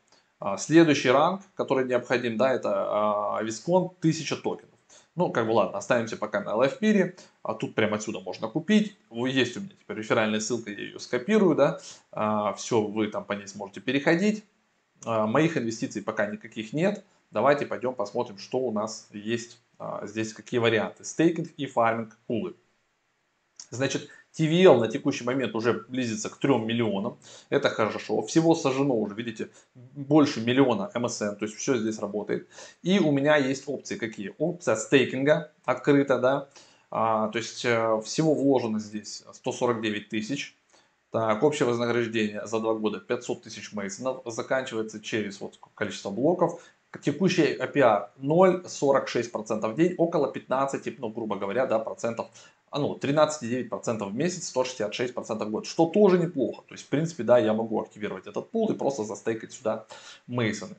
А, 0.41 0.57
следующий 0.57 1.11
ранг, 1.11 1.43
который 1.55 1.87
необходим, 1.87 2.37
да, 2.37 2.53
это 2.53 3.39
Вискон 3.43 3.93
1000 4.01 4.37
токенов. 4.37 4.73
Ну, 5.15 5.31
как 5.31 5.47
бы 5.47 5.51
ладно, 5.51 5.77
оставимся 5.77 6.17
пока 6.17 6.41
на 6.41 6.51
LivePeer. 6.51 7.19
А 7.43 7.55
тут 7.55 7.75
прямо 7.75 7.97
отсюда 7.97 8.21
можно 8.21 8.49
купить. 8.49 8.97
Есть 9.11 9.57
у 9.57 9.61
меня 9.61 9.73
теперь 9.79 9.97
реферальная 9.99 10.41
ссылка, 10.41 10.71
я 10.71 10.79
ее 10.79 10.99
скопирую, 10.99 11.55
да. 11.55 11.81
А, 12.13 12.55
все, 12.55 12.81
вы 12.81 13.09
там 13.09 13.25
по 13.25 13.35
ней 13.35 13.47
сможете 13.47 13.81
переходить. 13.81 14.45
А, 15.05 15.27
моих 15.27 15.57
инвестиций 15.59 16.03
пока 16.03 16.27
никаких 16.27 16.73
нет. 16.73 17.05
давайте 17.31 17.67
пойдем 17.67 17.95
посмотрим, 17.95 18.39
что 18.39 18.59
у 18.59 18.73
нас 18.73 19.09
есть 19.13 19.61
а, 19.79 20.07
здесь, 20.07 20.33
какие 20.33 20.61
варианты. 20.61 21.05
Стейкинг 21.05 21.51
и 21.59 21.67
фарминг 21.67 22.17
пулы. 22.27 22.55
Значит, 23.73 24.11
TVL 24.39 24.79
на 24.79 24.87
текущий 24.87 25.25
момент 25.25 25.55
уже 25.55 25.85
близится 25.89 26.29
к 26.29 26.37
3 26.37 26.59
миллионам. 26.59 27.19
Это 27.49 27.71
хорошо. 27.71 28.21
Всего 28.23 28.55
сожжено 28.55 28.95
уже, 28.95 29.15
видите, 29.15 29.49
больше 29.75 30.43
миллиона 30.43 30.91
MSN. 30.95 31.37
То 31.37 31.47
есть 31.47 31.57
все 31.57 31.79
здесь 31.79 31.99
работает. 31.99 32.47
И 32.83 32.99
у 32.99 33.11
меня 33.13 33.37
есть 33.37 33.65
опции 33.67 33.97
какие? 33.97 34.35
Опция 34.37 34.77
стейкинга 34.77 35.53
открыта, 35.65 36.19
да. 36.19 36.49
А, 36.91 37.29
то 37.29 37.39
есть 37.39 37.65
э, 37.65 38.01
всего 38.05 38.35
вложено 38.35 38.79
здесь 38.79 39.25
149 39.33 40.11
тысяч. 40.11 40.55
Так, 41.11 41.43
общее 41.43 41.67
вознаграждение 41.67 42.47
за 42.47 42.61
два 42.61 42.75
года 42.75 43.01
500 43.01 43.45
тысяч 43.45 43.73
мейсонов. 43.73 44.21
Заканчивается 44.27 45.01
через 45.01 45.41
вот 45.41 45.59
количество 45.75 46.11
блоков. 46.11 46.63
Текущий 47.01 47.57
APR 47.57 48.09
0,46% 48.19 49.73
в 49.73 49.77
день, 49.77 49.95
около 49.97 50.31
15, 50.31 50.99
ну, 50.99 51.09
грубо 51.09 51.37
говоря, 51.37 51.65
да, 51.65 51.79
процентов 51.79 52.29
а 52.73 52.79
ну, 52.79 52.97
13,9% 52.97 54.09
в 54.09 54.15
месяц, 54.15 54.51
166% 54.57 55.45
в 55.45 55.51
год, 55.51 55.67
что 55.67 55.87
тоже 55.87 56.19
неплохо. 56.19 56.63
То 56.67 56.75
есть, 56.75 56.87
в 56.87 56.89
принципе, 56.89 57.23
да, 57.23 57.39
я 57.39 57.53
могу 57.53 57.83
активировать 57.83 58.27
этот 58.27 58.51
пул 58.51 58.71
и 58.71 58.75
просто 58.75 59.05
застейкать 59.05 59.53
сюда 59.53 59.85
мейсоны. 60.27 60.75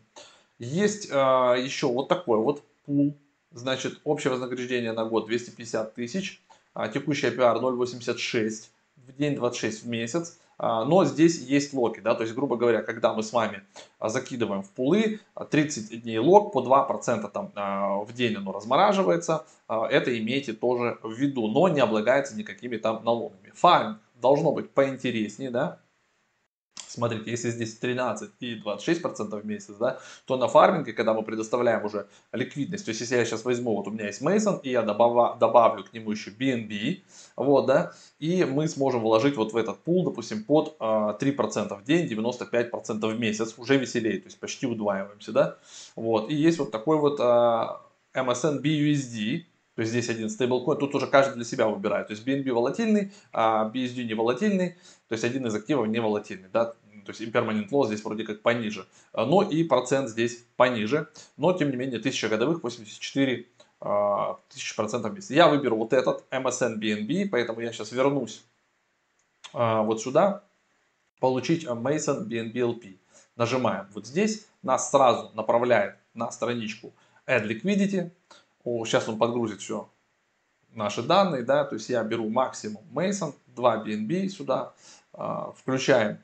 Есть 0.57 1.09
э, 1.11 1.13
еще 1.13 1.87
вот 1.87 2.07
такой 2.09 2.39
вот 2.39 2.63
пул, 2.85 3.15
значит, 3.51 4.01
общее 4.05 4.31
вознаграждение 4.31 4.91
на 4.93 5.05
год 5.05 5.27
250 5.27 5.93
тысяч, 5.93 6.41
а 6.73 6.87
текущий 6.87 7.27
APR 7.27 7.61
0,86 7.61 8.69
в 8.95 9.15
день, 9.15 9.35
26 9.35 9.83
в 9.83 9.87
месяц. 9.87 10.39
А, 10.65 10.85
но 10.85 11.03
здесь 11.03 11.41
есть 11.41 11.73
локи, 11.73 11.99
да, 11.99 12.15
то 12.15 12.23
есть, 12.23 12.33
грубо 12.33 12.55
говоря, 12.55 12.81
когда 12.83 13.13
мы 13.13 13.21
с 13.21 13.33
вами 13.33 13.63
а, 13.99 14.07
закидываем 14.07 14.63
в 14.63 14.69
пулы, 14.69 15.19
30 15.49 16.03
дней 16.03 16.19
лог 16.19 16.53
по 16.53 16.61
2% 16.61 17.29
там 17.29 17.51
а, 17.55 17.97
в 17.97 18.13
день 18.13 18.37
оно 18.37 18.53
размораживается, 18.53 19.45
это 19.67 20.17
имейте 20.17 20.53
тоже 20.53 20.99
в 21.03 21.11
виду, 21.11 21.47
но 21.47 21.67
не 21.67 21.81
облагается 21.81 22.37
никакими 22.37 22.77
там 22.77 23.03
налогами. 23.03 23.51
Фарминг 23.53 23.99
должно 24.21 24.53
быть 24.53 24.71
поинтереснее, 24.71 25.51
да, 25.51 25.79
Смотрите, 26.93 27.31
если 27.31 27.49
здесь 27.49 27.73
13 27.75 28.31
и 28.39 28.61
26% 28.61 29.41
в 29.41 29.45
месяц, 29.45 29.73
да, 29.79 29.99
то 30.25 30.37
на 30.37 30.47
фарминге, 30.47 30.93
когда 30.93 31.15
мы 31.15 31.23
предоставляем 31.23 31.83
уже 31.83 32.07
ликвидность, 32.31 32.85
то 32.85 32.89
есть 32.89 33.01
если 33.01 33.15
я 33.15 33.25
сейчас 33.25 33.45
возьму, 33.45 33.75
вот 33.75 33.87
у 33.87 33.91
меня 33.91 34.05
есть 34.05 34.21
Mason, 34.21 34.59
и 34.61 34.69
я 34.69 34.83
добавлю, 34.83 35.35
добавлю 35.39 35.83
к 35.83 35.91
нему 35.91 36.11
еще 36.11 36.29
BNB, 36.29 37.01
вот, 37.35 37.65
да, 37.65 37.93
и 38.19 38.43
мы 38.43 38.67
сможем 38.67 39.01
вложить 39.01 39.35
вот 39.37 39.53
в 39.53 39.57
этот 39.57 39.79
пул, 39.79 40.05
допустим, 40.05 40.43
под 40.43 40.75
э, 40.79 40.83
3% 40.83 41.81
в 41.81 41.83
день, 41.83 42.05
95% 42.05 43.07
в 43.07 43.19
месяц, 43.19 43.55
уже 43.57 43.77
веселее, 43.77 44.19
то 44.19 44.27
есть 44.27 44.39
почти 44.39 44.67
удваиваемся, 44.67 45.31
да, 45.31 45.57
вот, 45.95 46.29
и 46.29 46.35
есть 46.35 46.59
вот 46.59 46.69
такой 46.69 46.99
вот 46.99 47.19
э, 47.19 47.23
MSN 48.13 48.61
BUSD, 48.61 49.45
то 49.75 49.81
есть 49.81 49.91
здесь 49.91 50.09
один 50.09 50.29
стейблкоин, 50.29 50.77
тут 50.77 50.93
уже 50.95 51.07
каждый 51.07 51.35
для 51.35 51.45
себя 51.45 51.67
выбирает. 51.67 52.07
То 52.07 52.13
есть 52.13 52.27
BNB 52.27 52.51
волатильный, 52.51 53.11
а 53.31 53.71
BSD 53.73 54.03
не 54.03 54.13
волатильный, 54.13 54.75
то 55.07 55.13
есть 55.13 55.23
один 55.23 55.45
из 55.47 55.55
активов 55.55 55.87
не 55.87 55.99
волатильный. 55.99 56.49
Да? 56.51 56.75
то 57.05 57.11
есть 57.11 57.21
impermanent 57.21 57.69
loss 57.69 57.87
здесь 57.87 58.03
вроде 58.03 58.23
как 58.23 58.41
пониже. 58.41 58.87
Но 59.13 59.43
и 59.43 59.63
процент 59.63 60.09
здесь 60.09 60.45
пониже. 60.55 61.09
Но 61.37 61.53
тем 61.53 61.69
не 61.69 61.77
менее 61.77 61.99
1000 61.99 62.29
годовых 62.29 62.63
84 62.63 63.47
а, 63.81 64.39
тысяч 64.49 64.75
процентов 64.75 65.13
в. 65.13 65.29
Я 65.29 65.47
выберу 65.47 65.75
вот 65.75 65.93
этот 65.93 66.23
MSN 66.31 66.79
BNB, 66.79 67.29
поэтому 67.29 67.59
я 67.59 67.71
сейчас 67.71 67.91
вернусь 67.91 68.43
а, 69.53 69.83
вот 69.83 70.01
сюда. 70.01 70.43
Получить 71.19 71.65
Mason 71.65 72.27
BNB 72.27 72.53
LP. 72.53 72.97
Нажимаем 73.35 73.87
вот 73.93 74.05
здесь. 74.05 74.47
Нас 74.61 74.91
сразу 74.91 75.31
направляет 75.35 75.95
на 76.13 76.31
страничку 76.31 76.93
Add 77.27 77.47
Liquidity. 77.47 78.11
О, 78.63 78.85
сейчас 78.85 79.07
он 79.09 79.17
подгрузит 79.17 79.61
все 79.61 79.89
наши 80.71 81.03
данные, 81.03 81.43
да, 81.43 81.65
то 81.65 81.75
есть 81.75 81.89
я 81.89 82.03
беру 82.03 82.29
максимум 82.29 82.83
Mason, 82.91 83.33
2 83.47 83.85
BNB 83.85 84.27
сюда, 84.27 84.73
включаем 85.11 86.19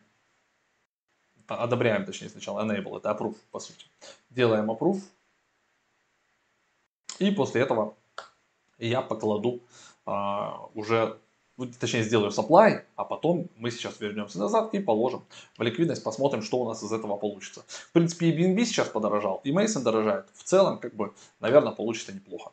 одобряем, 1.58 2.06
точнее, 2.06 2.30
сначала 2.30 2.64
enable, 2.64 2.98
это 2.98 3.10
approve, 3.10 3.36
по 3.52 3.60
сути. 3.60 3.86
Делаем 4.30 4.70
approve. 4.70 5.02
И 7.20 7.32
после 7.32 7.62
этого 7.62 7.96
я 8.78 9.02
покладу 9.02 9.62
а, 10.06 10.68
уже, 10.74 11.20
точнее, 11.68 12.04
сделаю 12.04 12.32
supply, 12.32 12.84
а 12.96 13.04
потом 13.04 13.50
мы 13.58 13.72
сейчас 13.72 14.00
вернемся 14.00 14.40
назад 14.40 14.74
и 14.74 14.80
положим 14.80 15.24
в 15.58 15.62
ликвидность, 15.62 16.04
посмотрим, 16.04 16.42
что 16.42 16.60
у 16.60 16.68
нас 16.68 16.84
из 16.84 16.92
этого 16.92 17.18
получится. 17.18 17.64
В 17.68 17.92
принципе, 17.92 18.28
и 18.28 18.38
BNB 18.38 18.66
сейчас 18.66 18.88
подорожал, 18.90 19.42
и 19.44 19.52
Mason 19.52 19.84
дорожает. 19.84 20.26
В 20.34 20.44
целом, 20.44 20.80
как 20.80 20.96
бы, 20.96 21.14
наверное, 21.40 21.72
получится 21.72 22.14
неплохо. 22.14 22.52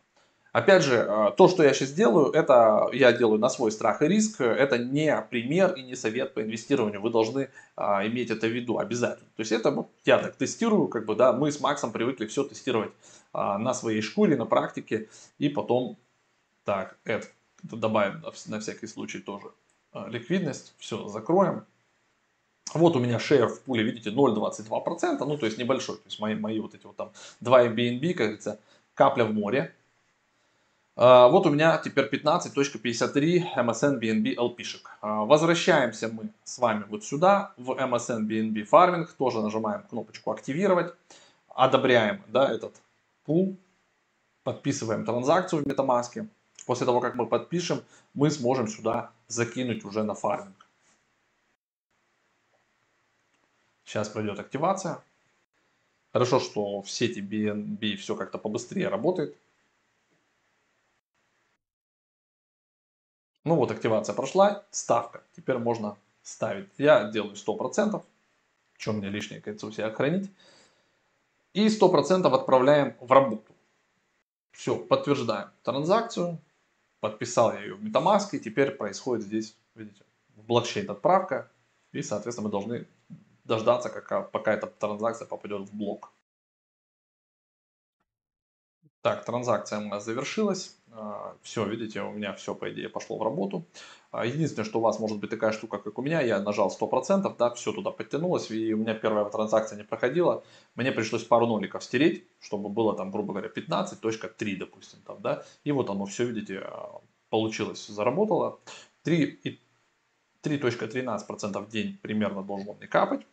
Опять 0.56 0.84
же, 0.84 0.94
э, 0.94 1.32
то, 1.36 1.48
что 1.48 1.62
я 1.62 1.74
сейчас 1.74 1.92
делаю, 1.92 2.32
это 2.32 2.88
я 2.94 3.12
делаю 3.12 3.38
на 3.38 3.50
свой 3.50 3.70
страх 3.70 4.00
и 4.00 4.08
риск. 4.08 4.40
Это 4.40 4.78
не 4.78 5.14
пример 5.30 5.74
и 5.74 5.82
не 5.82 5.94
совет 5.96 6.32
по 6.32 6.40
инвестированию. 6.40 7.02
Вы 7.02 7.10
должны 7.10 7.50
а, 7.76 8.06
иметь 8.06 8.30
это 8.30 8.46
в 8.46 8.50
виду 8.50 8.78
обязательно. 8.78 9.28
То 9.36 9.40
есть 9.40 9.52
это 9.52 9.70
вот 9.70 9.90
я 10.06 10.16
так 10.16 10.34
тестирую, 10.36 10.88
как 10.88 11.04
бы, 11.04 11.14
да, 11.14 11.34
мы 11.34 11.52
с 11.52 11.60
Максом 11.60 11.92
привыкли 11.92 12.24
все 12.24 12.42
тестировать 12.42 12.92
а, 13.34 13.58
на 13.58 13.74
своей 13.74 14.00
шкуре, 14.00 14.34
на 14.34 14.46
практике. 14.46 15.10
И 15.36 15.50
потом, 15.50 15.98
так, 16.64 16.96
это 17.04 17.26
добавим 17.70 18.22
на 18.46 18.60
всякий 18.60 18.86
случай 18.86 19.18
тоже 19.20 19.46
а, 19.92 20.08
ликвидность. 20.08 20.74
Все, 20.78 21.08
закроем. 21.08 21.64
Вот 22.74 22.96
у 22.96 23.00
меня 23.00 23.18
шея 23.18 23.46
в 23.46 23.60
пуле, 23.62 23.84
видите, 23.84 24.10
0,22%, 24.10 25.24
ну 25.24 25.38
то 25.38 25.46
есть 25.46 25.58
небольшой. 25.58 25.96
То 25.96 26.02
есть 26.06 26.20
мои, 26.20 26.34
мои 26.34 26.60
вот 26.60 26.74
эти 26.74 26.84
вот 26.84 26.96
там 26.96 27.12
2 27.40 27.68
BNB, 27.68 28.08
как 28.08 28.26
говорится, 28.26 28.58
капля 28.94 29.24
в 29.24 29.32
море. 29.32 29.74
А, 30.96 31.28
вот 31.28 31.46
у 31.46 31.50
меня 31.50 31.78
теперь 31.78 32.08
15.53 32.08 33.54
MSN 33.56 34.00
BNB 34.00 34.34
LP-шек. 34.36 34.88
Возвращаемся 35.00 36.08
мы 36.08 36.30
с 36.44 36.58
вами 36.58 36.84
вот 36.88 37.04
сюда, 37.04 37.52
в 37.56 37.70
MSN 37.70 38.26
BNB 38.26 38.68
Farming. 38.68 39.06
Тоже 39.16 39.40
нажимаем 39.40 39.82
кнопочку 39.82 40.32
«Активировать». 40.32 40.94
Одобряем 41.48 42.22
да, 42.28 42.52
этот 42.52 42.74
пул. 43.24 43.56
Подписываем 44.42 45.04
транзакцию 45.04 45.62
в 45.62 45.66
MetaMask. 45.66 46.26
После 46.66 46.84
того, 46.84 47.00
как 47.00 47.14
мы 47.14 47.26
подпишем, 47.26 47.84
мы 48.12 48.30
сможем 48.30 48.66
сюда 48.66 49.12
закинуть 49.28 49.84
уже 49.84 50.02
на 50.02 50.14
фарминг. 50.14 50.66
Сейчас 53.84 54.08
пройдет 54.08 54.40
активация. 54.40 55.00
Хорошо, 56.12 56.40
что 56.40 56.82
в 56.82 56.90
сети 56.90 57.20
BNB 57.20 57.96
все 57.96 58.16
как-то 58.16 58.38
побыстрее 58.38 58.88
работает. 58.88 59.36
Ну 63.44 63.54
вот 63.54 63.70
активация 63.70 64.12
прошла, 64.12 64.64
ставка. 64.72 65.22
Теперь 65.36 65.58
можно 65.58 65.96
ставить. 66.22 66.68
Я 66.78 67.04
делаю 67.12 67.36
100%. 67.36 68.02
Чем 68.76 68.96
мне 68.96 69.08
лишнее, 69.08 69.40
у 69.46 69.70
себя 69.70 69.92
хранить. 69.92 70.32
И 71.52 71.68
100% 71.68 72.26
отправляем 72.26 72.96
в 72.98 73.12
работу. 73.12 73.54
Все, 74.50 74.76
подтверждаем 74.76 75.50
транзакцию. 75.62 76.40
Подписал 77.00 77.52
я 77.52 77.60
ее 77.60 77.74
в 77.74 77.84
MetaMask. 77.84 78.28
И 78.32 78.40
теперь 78.40 78.70
происходит 78.70 79.24
здесь, 79.24 79.56
видите, 79.74 80.04
в 80.34 80.44
блокчейн 80.44 80.90
отправка. 80.90 81.50
И, 81.92 82.02
соответственно, 82.02 82.48
мы 82.48 82.52
должны 82.52 82.86
дождаться, 83.44 83.88
пока 84.32 84.52
эта 84.52 84.66
транзакция 84.66 85.26
попадет 85.26 85.68
в 85.68 85.74
блок. 85.74 86.12
Так, 89.02 89.24
транзакция 89.24 89.78
у 89.78 89.88
нас 89.88 90.04
завершилась. 90.04 90.76
А, 90.92 91.36
все, 91.42 91.66
видите, 91.66 92.00
у 92.00 92.10
меня 92.10 92.32
все, 92.32 92.54
по 92.54 92.72
идее, 92.72 92.88
пошло 92.88 93.18
в 93.18 93.22
работу. 93.22 93.66
А, 94.10 94.24
единственное, 94.24 94.64
что 94.64 94.78
у 94.78 94.82
вас 94.82 94.98
может 94.98 95.18
быть 95.18 95.30
такая 95.30 95.52
штука, 95.52 95.78
как 95.78 95.98
у 95.98 96.02
меня, 96.02 96.22
я 96.22 96.40
нажал 96.40 96.70
100%, 96.70 97.36
да, 97.38 97.50
все 97.50 97.72
туда 97.72 97.90
подтянулось, 97.90 98.50
и 98.50 98.72
у 98.72 98.78
меня 98.78 98.94
первая 98.94 99.26
транзакция 99.26 99.76
не 99.76 99.84
проходила. 99.84 100.42
Мне 100.74 100.90
пришлось 100.90 101.22
пару 101.22 101.46
ноликов 101.46 101.84
стереть, 101.84 102.24
чтобы 102.40 102.68
было 102.68 102.96
там, 102.96 103.10
грубо 103.10 103.34
говоря, 103.34 103.50
15.3, 103.54 104.56
допустим, 104.56 105.00
там, 105.06 105.20
да. 105.20 105.44
И 105.64 105.72
вот 105.72 105.90
оно 105.90 106.06
все, 106.06 106.24
видите, 106.24 106.62
а, 106.64 107.00
получилось, 107.28 107.86
заработало. 107.86 108.58
3.13% 109.04 111.60
в 111.60 111.68
день 111.68 111.98
примерно 112.02 112.42
должен 112.42 112.74
мне 112.76 112.86
капать. 112.86 113.26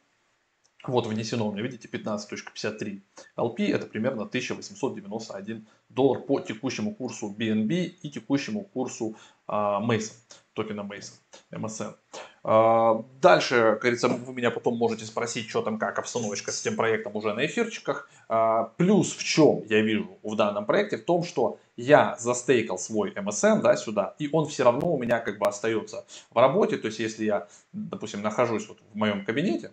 Вот 0.86 1.08
внесено 1.08 1.48
у 1.48 1.52
меня, 1.52 1.64
видите, 1.64 1.88
15.53 1.88 3.02
LP, 3.38 3.74
это 3.74 3.86
примерно 3.86 4.24
1891 4.24 5.66
доллар 5.90 6.20
по 6.20 6.42
текущему 6.42 6.94
курсу 6.94 7.34
BNB 7.38 7.86
и 8.02 8.10
текущему 8.10 8.64
курсу 8.64 9.16
а, 9.48 9.82
Mason, 9.82 10.14
токена 10.54 10.82
Mason, 10.82 11.14
MSN. 11.52 11.96
А, 12.44 13.06
дальше, 13.22 13.78
говорится, 13.80 14.10
вы 14.10 14.34
меня 14.34 14.52
потом 14.52 14.78
можете 14.78 15.06
спросить, 15.06 15.50
что 15.50 15.62
там, 15.62 15.80
как 15.80 16.00
обстановочка 16.00 16.52
с 16.52 16.66
этим 16.66 16.76
проектом 16.76 17.16
уже 17.16 17.34
на 17.34 17.46
эфирчиках. 17.46 18.10
А, 18.28 18.64
плюс 18.76 19.14
в 19.14 19.24
чем 19.24 19.64
я 19.70 19.82
вижу 19.82 20.18
в 20.22 20.36
данном 20.36 20.66
проекте, 20.66 20.98
в 20.98 21.06
том, 21.06 21.24
что 21.24 21.60
я 21.78 22.18
застейкал 22.20 22.78
свой 22.78 23.12
MSN 23.14 23.62
да, 23.62 23.78
сюда, 23.78 24.16
и 24.20 24.28
он 24.34 24.48
все 24.48 24.64
равно 24.64 24.94
у 24.94 24.98
меня 24.98 25.20
как 25.20 25.40
бы 25.40 25.48
остается 25.48 26.06
в 26.30 26.38
работе. 26.38 26.76
То 26.78 26.88
есть, 26.88 27.00
если 27.00 27.24
я, 27.24 27.48
допустим, 27.72 28.22
нахожусь 28.22 28.68
вот 28.68 28.80
в 28.94 28.98
моем 28.98 29.24
кабинете, 29.24 29.72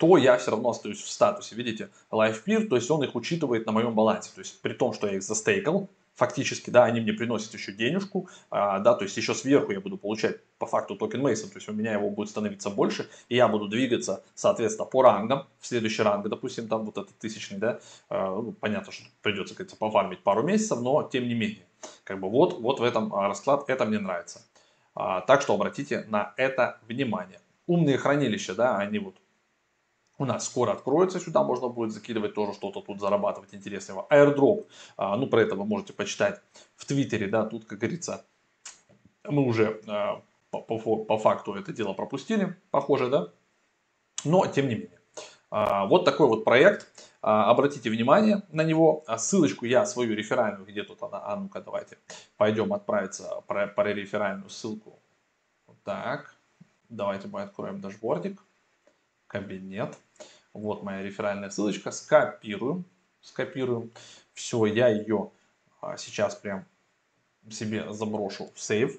то 0.00 0.16
я 0.16 0.38
все 0.38 0.50
равно 0.50 0.70
остаюсь 0.70 1.02
в 1.02 1.10
статусе. 1.10 1.54
Видите, 1.54 1.90
LivePeer, 2.10 2.68
то 2.68 2.76
есть 2.76 2.90
он 2.90 3.04
их 3.04 3.14
учитывает 3.14 3.66
на 3.66 3.72
моем 3.72 3.94
балансе. 3.94 4.30
То 4.34 4.40
есть 4.40 4.62
при 4.62 4.72
том, 4.72 4.94
что 4.94 5.06
я 5.06 5.16
их 5.16 5.22
застейкал, 5.22 5.90
фактически, 6.14 6.70
да, 6.70 6.84
они 6.84 7.02
мне 7.02 7.12
приносят 7.12 7.52
еще 7.52 7.72
денежку, 7.72 8.26
а, 8.50 8.78
да, 8.78 8.94
то 8.94 9.04
есть 9.04 9.14
еще 9.18 9.34
сверху 9.34 9.72
я 9.72 9.80
буду 9.80 9.98
получать 9.98 10.42
по 10.58 10.64
факту 10.64 10.96
токен 10.96 11.20
Мейсон, 11.20 11.50
то 11.50 11.56
есть 11.56 11.68
у 11.68 11.72
меня 11.72 11.92
его 11.92 12.08
будет 12.08 12.30
становиться 12.30 12.70
больше, 12.70 13.10
и 13.28 13.36
я 13.36 13.46
буду 13.46 13.68
двигаться, 13.68 14.24
соответственно, 14.34 14.86
по 14.86 15.02
рангам, 15.02 15.46
в 15.58 15.66
следующий 15.66 16.02
ранг, 16.02 16.26
допустим, 16.28 16.66
там 16.66 16.86
вот 16.86 16.96
этот 16.96 17.18
тысячный, 17.18 17.58
да, 17.58 17.80
а, 18.08 18.36
ну, 18.36 18.52
понятно, 18.52 18.92
что 18.92 19.04
придется, 19.20 19.54
как 19.54 19.68
пофармить 19.78 20.22
пару 20.22 20.42
месяцев, 20.42 20.80
но 20.80 21.02
тем 21.02 21.28
не 21.28 21.34
менее, 21.34 21.66
как 22.04 22.20
бы 22.20 22.30
вот, 22.30 22.58
вот 22.58 22.80
в 22.80 22.82
этом 22.82 23.14
а, 23.14 23.28
расклад, 23.28 23.64
это 23.68 23.84
мне 23.84 23.98
нравится. 23.98 24.40
Так 24.94 25.40
что 25.40 25.54
обратите 25.54 26.04
на 26.08 26.34
это 26.36 26.80
внимание. 26.88 27.40
Умные 27.66 27.96
хранилища, 27.96 28.54
да, 28.54 28.76
они 28.76 28.98
вот 28.98 29.14
у 30.20 30.26
нас 30.26 30.44
скоро 30.44 30.72
откроется, 30.72 31.18
сюда 31.18 31.42
можно 31.42 31.68
будет 31.68 31.92
закидывать 31.92 32.34
тоже 32.34 32.52
что-то 32.52 32.82
тут 32.82 33.00
зарабатывать 33.00 33.54
интересного. 33.54 34.06
Airdrop, 34.10 34.66
а, 34.98 35.16
ну 35.16 35.26
про 35.26 35.40
это 35.40 35.54
вы 35.56 35.64
можете 35.64 35.94
почитать 35.94 36.42
в 36.76 36.84
Твиттере, 36.84 37.26
да, 37.26 37.46
тут, 37.46 37.64
как 37.64 37.78
говорится, 37.78 38.26
мы 39.24 39.46
уже 39.46 39.80
а, 39.88 40.20
по, 40.50 40.60
по, 40.60 40.96
по 41.04 41.18
факту 41.18 41.54
это 41.54 41.72
дело 41.72 41.94
пропустили, 41.94 42.54
похоже, 42.70 43.08
да, 43.08 43.28
но 44.24 44.46
тем 44.46 44.68
не 44.68 44.74
менее. 44.74 45.00
А, 45.50 45.86
вот 45.86 46.04
такой 46.04 46.28
вот 46.28 46.44
проект, 46.44 46.86
обратите 47.22 47.88
внимание 47.88 48.42
на 48.50 48.62
него, 48.62 49.04
ссылочку 49.16 49.64
я 49.64 49.86
свою 49.86 50.14
реферальную, 50.14 50.66
где 50.66 50.82
тут 50.82 51.02
она, 51.02 51.22
а 51.24 51.36
ну-ка 51.36 51.62
давайте, 51.62 51.96
пойдем 52.36 52.74
отправиться 52.74 53.42
про, 53.46 53.68
про 53.68 53.94
реферальную 53.94 54.50
ссылку, 54.50 54.98
так, 55.82 56.34
давайте 56.90 57.26
мы 57.28 57.40
откроем 57.40 57.80
дашбордик, 57.80 58.42
кабинет, 59.30 59.96
вот 60.52 60.82
моя 60.82 61.02
реферальная 61.02 61.50
ссылочка. 61.50 61.92
Скопируем. 61.92 62.84
Скопируем. 63.22 63.92
Все, 64.34 64.66
я 64.66 64.88
ее 64.88 65.30
а, 65.80 65.96
сейчас 65.96 66.34
прям 66.34 66.64
себе 67.48 67.92
заброшу 67.92 68.50
в 68.54 68.60
сейв. 68.60 68.98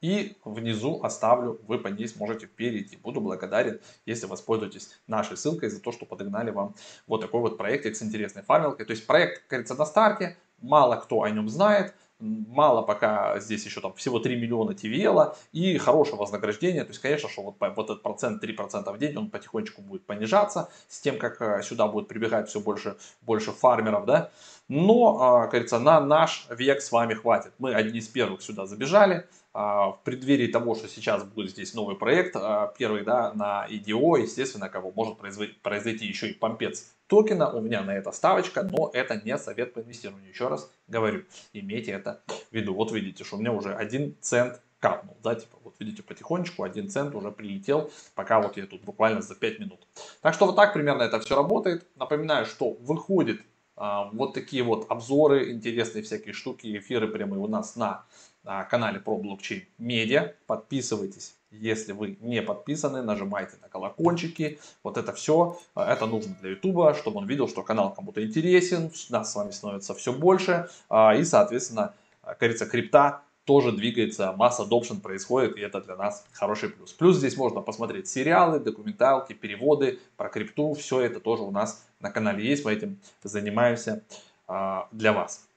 И 0.00 0.36
внизу 0.44 1.02
оставлю, 1.02 1.60
вы 1.66 1.78
по 1.78 1.88
ней 1.88 2.08
сможете 2.08 2.46
перейти. 2.46 2.96
Буду 2.96 3.20
благодарен, 3.20 3.80
если 4.06 4.26
воспользуетесь 4.26 4.98
нашей 5.06 5.36
ссылкой 5.36 5.68
за 5.68 5.80
то, 5.80 5.92
что 5.92 6.06
подогнали 6.06 6.50
вам 6.50 6.74
вот 7.06 7.20
такой 7.20 7.40
вот 7.40 7.58
проект 7.58 7.84
с 7.84 8.02
интересной 8.02 8.42
фармилкой. 8.42 8.86
То 8.86 8.92
есть 8.92 9.06
проект, 9.06 9.40
как 9.40 9.50
говорится, 9.50 9.74
на 9.74 9.84
старте, 9.84 10.38
мало 10.62 10.96
кто 10.96 11.22
о 11.22 11.28
нем 11.28 11.50
знает, 11.50 11.94
мало 12.20 12.82
пока 12.82 13.38
здесь 13.40 13.64
еще 13.64 13.80
там 13.80 13.94
всего 13.94 14.18
3 14.18 14.36
миллиона 14.36 14.72
TVL 14.72 15.34
и 15.52 15.78
хорошее 15.78 16.16
вознаграждение. 16.16 16.84
То 16.84 16.90
есть, 16.90 17.00
конечно, 17.00 17.28
что 17.28 17.42
вот, 17.42 17.56
вот 17.58 17.90
этот 17.90 18.02
процент, 18.02 18.42
3% 18.42 18.92
в 18.92 18.98
день, 18.98 19.16
он 19.16 19.30
потихонечку 19.30 19.82
будет 19.82 20.04
понижаться 20.04 20.70
с 20.88 21.00
тем, 21.00 21.18
как 21.18 21.40
э, 21.40 21.62
сюда 21.62 21.86
будет 21.88 22.08
прибегать 22.08 22.48
все 22.48 22.60
больше, 22.60 22.96
больше 23.22 23.52
фармеров, 23.52 24.04
да. 24.04 24.30
Но, 24.68 25.18
а, 25.20 25.40
как 25.42 25.50
говорится, 25.50 25.78
на 25.80 26.00
наш 26.00 26.46
век 26.50 26.80
с 26.80 26.92
вами 26.92 27.14
хватит. 27.14 27.52
Мы 27.58 27.74
одни 27.74 27.98
из 27.98 28.08
первых 28.08 28.42
сюда 28.42 28.66
забежали. 28.66 29.26
А, 29.52 29.90
в 29.90 30.02
преддверии 30.04 30.46
того, 30.46 30.76
что 30.76 30.88
сейчас 30.88 31.24
будет 31.24 31.50
здесь 31.50 31.74
новый 31.74 31.96
проект, 31.96 32.36
а, 32.36 32.72
первый, 32.78 33.02
да, 33.02 33.32
на 33.34 33.66
IDO, 33.68 34.20
естественно, 34.20 34.68
кого 34.68 34.92
может 34.92 35.18
произойти 35.62 36.06
еще 36.06 36.28
и 36.28 36.34
помпец 36.34 36.94
токена, 37.08 37.52
у 37.52 37.60
меня 37.60 37.82
на 37.82 37.90
это 37.90 38.12
ставочка, 38.12 38.62
но 38.62 38.90
это 38.92 39.20
не 39.24 39.36
совет 39.38 39.74
по 39.74 39.80
инвестированию. 39.80 40.30
Еще 40.30 40.46
раз 40.46 40.70
говорю, 40.86 41.24
имейте 41.52 41.90
это 41.90 42.22
в 42.28 42.54
виду. 42.54 42.74
Вот 42.74 42.92
видите, 42.92 43.24
что 43.24 43.36
у 43.36 43.40
меня 43.40 43.52
уже 43.52 43.74
один 43.74 44.16
цент 44.20 44.62
капнул, 44.78 45.16
да, 45.22 45.34
типа, 45.34 45.58
вот 45.64 45.74
видите, 45.80 46.02
потихонечку 46.02 46.62
один 46.62 46.88
цент 46.88 47.14
уже 47.14 47.32
прилетел, 47.32 47.90
пока 48.14 48.40
вот 48.40 48.56
я 48.56 48.66
тут 48.66 48.82
буквально 48.82 49.20
за 49.20 49.34
5 49.34 49.58
минут. 49.58 49.86
Так 50.22 50.32
что 50.34 50.46
вот 50.46 50.56
так 50.56 50.72
примерно 50.72 51.02
это 51.02 51.18
все 51.20 51.34
работает. 51.36 51.84
Напоминаю, 51.96 52.46
что 52.46 52.70
выходит 52.70 53.42
а, 53.76 54.10
вот 54.12 54.34
такие 54.34 54.62
вот 54.62 54.86
обзоры, 54.90 55.52
интересные 55.52 56.02
всякие 56.02 56.34
штуки, 56.34 56.78
эфиры 56.78 57.08
прямые 57.08 57.40
у 57.40 57.48
нас 57.48 57.76
на 57.76 58.04
а, 58.44 58.64
канале 58.64 59.00
про 59.00 59.16
блокчейн 59.16 59.64
медиа. 59.78 60.34
Подписывайтесь 60.46 61.36
если 61.50 61.92
вы 61.92 62.16
не 62.20 62.42
подписаны, 62.42 63.02
нажимайте 63.02 63.56
на 63.60 63.68
колокольчики. 63.68 64.60
Вот 64.82 64.96
это 64.96 65.12
все, 65.12 65.58
э, 65.74 65.80
это 65.82 66.06
нужно 66.06 66.36
для 66.40 66.50
YouTube, 66.50 66.96
чтобы 66.96 67.18
он 67.18 67.26
видел, 67.26 67.48
что 67.48 67.62
канал 67.62 67.92
кому-то 67.92 68.24
интересен, 68.24 68.90
нас 69.10 69.32
с 69.32 69.34
вами 69.34 69.50
становится 69.50 69.94
все 69.94 70.12
больше. 70.12 70.68
А, 70.88 71.14
и, 71.14 71.24
соответственно, 71.24 71.94
как 72.22 72.38
говорится, 72.38 72.66
крипта 72.66 73.22
тоже 73.44 73.72
двигается, 73.72 74.32
масса 74.32 74.62
adoption 74.62 75.00
происходит, 75.00 75.56
и 75.56 75.60
это 75.60 75.80
для 75.80 75.96
нас 75.96 76.24
хороший 76.32 76.68
плюс. 76.68 76.92
Плюс 76.92 77.16
здесь 77.16 77.36
можно 77.36 77.62
посмотреть 77.62 78.06
сериалы, 78.08 78.60
документалки, 78.60 79.32
переводы 79.32 79.98
про 80.16 80.28
крипту, 80.28 80.74
все 80.74 81.00
это 81.00 81.18
тоже 81.18 81.42
у 81.42 81.50
нас 81.50 81.84
на 81.98 82.10
канале 82.10 82.46
есть, 82.46 82.64
мы 82.64 82.72
этим 82.72 83.00
занимаемся 83.24 84.04
а, 84.46 84.88
для 84.92 85.12
вас. 85.12 85.49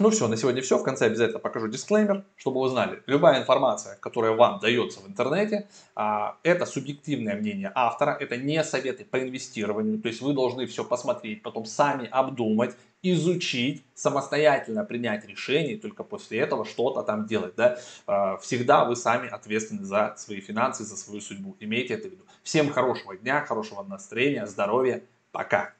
Ну 0.00 0.10
все, 0.10 0.26
на 0.26 0.36
сегодня 0.36 0.60
все. 0.60 0.76
В 0.76 0.82
конце 0.82 1.06
обязательно 1.06 1.38
покажу 1.38 1.68
дисклеймер, 1.68 2.24
чтобы 2.34 2.60
вы 2.60 2.68
знали. 2.68 3.02
Любая 3.06 3.40
информация, 3.40 3.96
которая 3.96 4.32
вам 4.32 4.58
дается 4.58 5.00
в 5.00 5.06
интернете, 5.06 5.68
а, 5.94 6.36
это 6.42 6.66
субъективное 6.66 7.36
мнение 7.36 7.70
автора, 7.74 8.16
это 8.18 8.36
не 8.36 8.62
советы 8.64 9.04
по 9.04 9.22
инвестированию. 9.22 10.00
То 10.00 10.08
есть 10.08 10.20
вы 10.20 10.32
должны 10.32 10.66
все 10.66 10.84
посмотреть, 10.84 11.42
потом 11.42 11.64
сами 11.64 12.08
обдумать, 12.10 12.74
изучить, 13.02 13.84
самостоятельно 13.94 14.84
принять 14.84 15.26
решение, 15.26 15.76
только 15.76 16.02
после 16.02 16.40
этого 16.40 16.64
что-то 16.64 17.02
там 17.02 17.26
делать. 17.26 17.54
Да? 17.54 17.78
А, 18.06 18.36
всегда 18.38 18.84
вы 18.84 18.96
сами 18.96 19.28
ответственны 19.28 19.84
за 19.84 20.14
свои 20.16 20.40
финансы, 20.40 20.82
за 20.82 20.96
свою 20.96 21.20
судьбу. 21.20 21.56
Имейте 21.60 21.94
это 21.94 22.08
в 22.08 22.12
виду. 22.12 22.24
Всем 22.42 22.68
хорошего 22.70 23.16
дня, 23.16 23.44
хорошего 23.44 23.84
настроения, 23.84 24.46
здоровья. 24.46 25.04
Пока. 25.30 25.72